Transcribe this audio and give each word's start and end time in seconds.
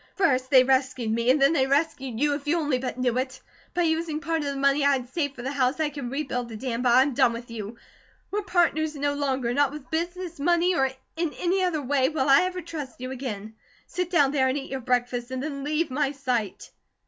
First 0.15 0.49
they 0.49 0.63
rescued 0.63 1.11
me; 1.11 1.29
and 1.29 1.39
then 1.39 1.53
they 1.53 1.67
rescued 1.67 2.19
YOU, 2.19 2.33
if 2.33 2.47
you 2.47 2.57
only 2.57 2.79
but 2.79 2.97
knew 2.97 3.19
it. 3.19 3.39
By 3.75 3.83
using 3.83 4.19
part 4.19 4.39
of 4.39 4.45
the 4.47 4.55
money 4.55 4.83
I 4.83 4.93
had 4.93 5.09
saved 5.13 5.35
for 5.35 5.43
the 5.43 5.51
house, 5.51 5.79
I 5.79 5.89
can 5.91 6.09
rebuild 6.09 6.49
the 6.49 6.57
dam; 6.57 6.81
but 6.81 6.91
I 6.95 7.03
am 7.03 7.13
done 7.13 7.33
with 7.33 7.51
you. 7.51 7.77
We're 8.31 8.41
partners 8.41 8.95
no 8.95 9.13
longer. 9.13 9.53
Not 9.53 9.71
with 9.71 9.91
business, 9.91 10.39
money, 10.39 10.73
or 10.73 10.89
in 11.17 11.33
any 11.37 11.63
other 11.63 11.83
way, 11.83 12.09
will 12.09 12.29
I 12.29 12.41
ever 12.45 12.61
trust 12.61 12.99
you 12.99 13.11
again. 13.11 13.53
Sit 13.85 14.09
down 14.09 14.31
there 14.31 14.47
and 14.47 14.57
eat 14.57 14.71
your 14.71 14.79
breakfast, 14.81 15.29
and 15.29 15.43
then 15.43 15.63
leave 15.63 15.91
my 15.91 16.11
sight." 16.13 16.71